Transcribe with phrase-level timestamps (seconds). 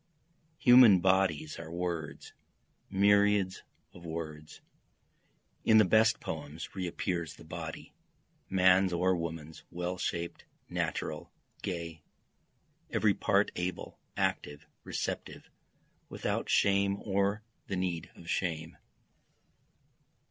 [0.57, 2.33] Human bodies are words,
[2.89, 3.61] myriads
[3.93, 4.59] of words,
[5.63, 7.93] (In the best poems re appears the body,
[8.49, 12.01] man's or woman's, well shaped, natural, gay,
[12.89, 15.51] Every part able, active, receptive,
[16.09, 18.77] without shame or the need of shame.)